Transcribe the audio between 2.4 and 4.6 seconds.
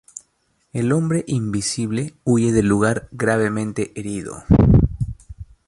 del lugar gravemente herido.